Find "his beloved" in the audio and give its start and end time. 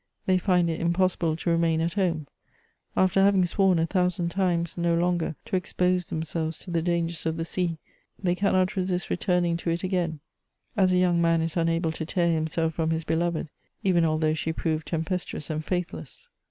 12.89-13.49